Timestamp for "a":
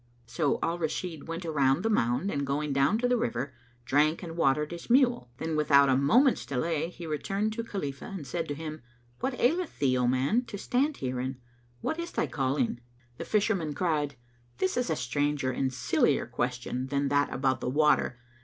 5.89-5.95, 14.89-14.95